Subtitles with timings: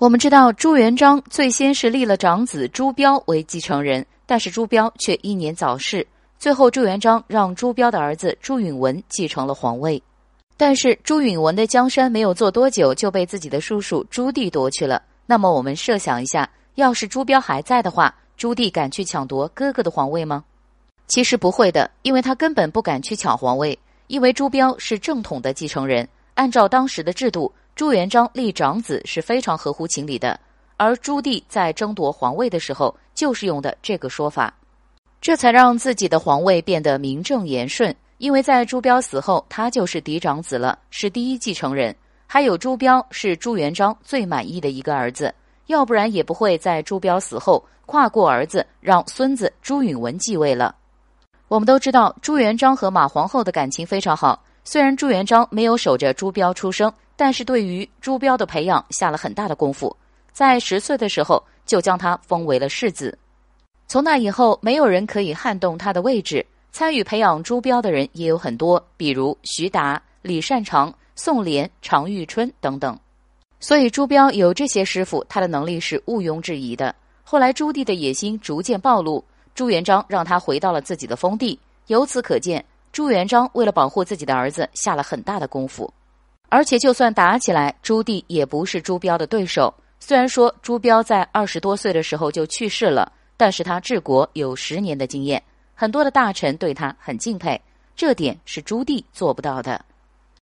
[0.00, 6.06] 我们知道朱元璋最先是立了长子朱标为继承人，但是朱标却英年早逝。
[6.38, 10.02] 最后，朱元璋让朱标的儿子朱允文继承了皇位。
[10.56, 15.02] 但是朱允文的江山没有做多久就被自己的叔叔朱棣夺去了。
[15.26, 20.42] 那么我们设想一下，要是朱标还在的话，朱棣敢去抢夺哥哥的皇位吗？
[21.08, 27.52] 其实不会的，因为他根本不敢去抢皇位，因为朱标是正统的继承人，按照当时的制度。
[27.80, 30.38] 朱元璋立长子是非常合乎情理的，
[30.76, 34.52] 而朱棣在争夺皇位的时候就是用的这个说法，
[35.18, 37.96] 这才让自己的皇位变得名正言顺。
[38.18, 41.96] 因为在朱标死后，他就是嫡长子了，是第一继承人。
[42.26, 45.34] 还有朱标是朱元璋最满意的一个儿子，
[45.68, 50.76] 要不然也不会在朱标死后跨过儿子让孙子朱允文继位了。
[51.48, 56.92] 我们都知道朱元璋和马皇后的感情非常好，虽然朱元璋没有守着朱标出生。
[57.20, 59.94] 但是对于朱标的培养下了很大的功夫，
[60.32, 63.18] 在十岁的时候就将他封为了世子。
[63.86, 66.46] 从那以后，没有人可以撼动他的位置。
[66.72, 72.98] 参与培养朱标的人也有很多，比如徐达、李善长、宋濂、常遇春等等。
[73.58, 76.94] 所以朱标有这些师傅，他的能力是毋庸置疑的。
[77.22, 79.22] 后来朱棣的野心逐渐暴露，
[79.54, 81.60] 朱元璋让他回到了自己的封地。
[81.88, 85.92] 由此可见，朱元璋为了保护自己的儿子，下了很大的功夫。
[86.50, 89.72] 而且，就算打起来，朱棣也不是朱标的对手。
[90.00, 95.42] 虽然说朱标在二十多岁的时候就去世了，但是他治国有十年的经验，
[95.74, 97.60] 很多的大臣对他很敬佩，
[97.94, 99.84] 这点是朱棣做不到的。